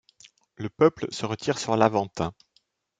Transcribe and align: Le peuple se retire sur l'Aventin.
Le 0.55 0.67
peuple 0.67 1.05
se 1.11 1.27
retire 1.27 1.59
sur 1.59 1.77
l'Aventin. 1.77 2.33